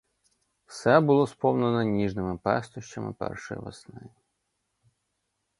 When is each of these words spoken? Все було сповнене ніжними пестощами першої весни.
Все 0.65 0.99
було 0.99 1.27
сповнене 1.27 1.85
ніжними 1.85 2.37
пестощами 2.37 3.13
першої 3.13 3.59
весни. 3.61 3.99